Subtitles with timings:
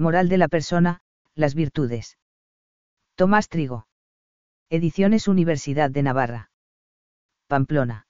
[0.00, 1.00] Moral de la persona,
[1.34, 2.18] las virtudes.
[3.16, 3.88] Tomás Trigo.
[4.70, 6.50] Ediciones Universidad de Navarra.
[7.48, 8.06] Pamplona.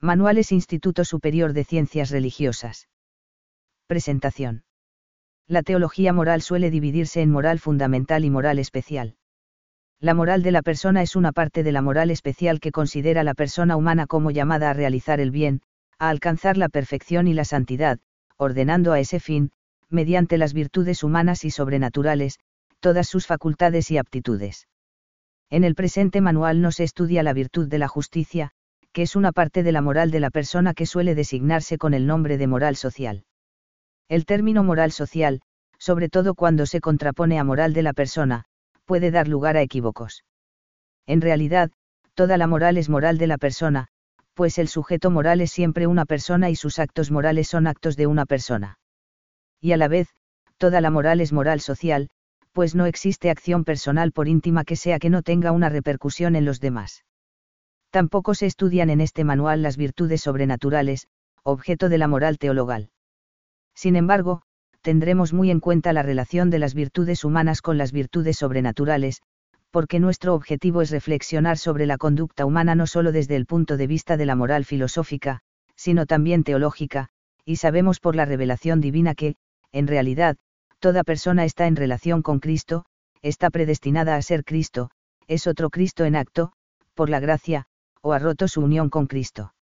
[0.00, 2.88] Manuales Instituto Superior de Ciencias Religiosas.
[3.88, 4.62] Presentación.
[5.48, 9.16] La teología moral suele dividirse en moral fundamental y moral especial.
[9.98, 13.34] La moral de la persona es una parte de la moral especial que considera la
[13.34, 15.62] persona humana como llamada a realizar el bien,
[15.98, 17.98] a alcanzar la perfección y la santidad,
[18.36, 19.50] ordenando a ese fin,
[19.90, 22.38] mediante las virtudes humanas y sobrenaturales,
[22.80, 24.68] todas sus facultades y aptitudes.
[25.50, 28.52] En el presente manual no se estudia la virtud de la justicia,
[28.92, 32.06] que es una parte de la moral de la persona que suele designarse con el
[32.06, 33.24] nombre de moral social.
[34.08, 35.42] El término moral social,
[35.78, 38.44] sobre todo cuando se contrapone a moral de la persona,
[38.84, 40.24] puede dar lugar a equívocos.
[41.06, 41.70] En realidad,
[42.14, 43.88] toda la moral es moral de la persona,
[44.34, 48.06] pues el sujeto moral es siempre una persona y sus actos morales son actos de
[48.06, 48.78] una persona.
[49.60, 50.08] Y a la vez,
[50.58, 52.08] toda la moral es moral social,
[52.52, 56.44] pues no existe acción personal por íntima que sea que no tenga una repercusión en
[56.44, 57.04] los demás.
[57.90, 61.08] Tampoco se estudian en este manual las virtudes sobrenaturales,
[61.42, 62.90] objeto de la moral teologal.
[63.74, 64.42] Sin embargo,
[64.80, 69.22] tendremos muy en cuenta la relación de las virtudes humanas con las virtudes sobrenaturales,
[69.70, 73.86] porque nuestro objetivo es reflexionar sobre la conducta humana no solo desde el punto de
[73.86, 75.40] vista de la moral filosófica,
[75.76, 77.08] sino también teológica,
[77.44, 79.36] y sabemos por la revelación divina que,
[79.72, 80.36] en realidad,
[80.78, 82.84] toda persona está en relación con Cristo,
[83.22, 84.90] está predestinada a ser Cristo,
[85.26, 86.52] es otro Cristo en acto,
[86.94, 87.66] por la gracia,
[88.02, 89.54] o ha roto su unión con Cristo.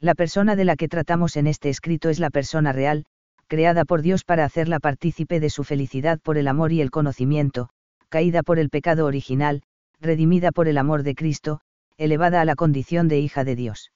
[0.00, 3.06] La persona de la que tratamos en este escrito es la persona real,
[3.46, 7.70] creada por Dios para hacerla partícipe de su felicidad por el amor y el conocimiento,
[8.08, 9.62] caída por el pecado original,
[10.00, 11.60] redimida por el amor de Cristo,
[11.96, 13.92] elevada a la condición de hija de Dios.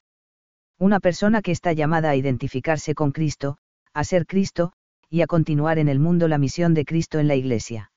[0.79, 3.59] Una persona que está llamada a identificarse con Cristo,
[3.93, 4.73] a ser Cristo,
[5.11, 7.91] y a continuar en el mundo la misión de Cristo en la Iglesia.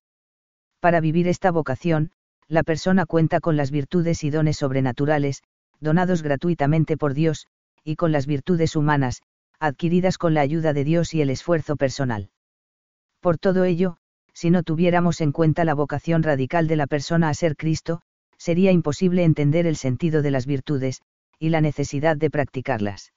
[0.80, 2.10] Para vivir esta vocación,
[2.48, 5.42] la persona cuenta con las virtudes y dones sobrenaturales,
[5.80, 7.46] donados gratuitamente por Dios,
[7.84, 9.22] y con las virtudes humanas,
[9.58, 12.30] adquiridas con la ayuda de Dios y el esfuerzo personal.
[13.20, 13.96] Por todo ello,
[14.32, 18.00] si no tuviéramos en cuenta la vocación radical de la persona a ser Cristo,
[18.38, 21.02] sería imposible entender el sentido de las virtudes,
[21.38, 23.12] y la necesidad de practicarlas.